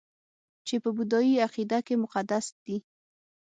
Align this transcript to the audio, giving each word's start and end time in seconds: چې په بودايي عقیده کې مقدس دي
چې 0.67 0.75
په 0.83 0.89
بودايي 0.97 1.35
عقیده 1.45 1.79
کې 1.87 1.95
مقدس 2.03 2.45
دي 2.63 2.77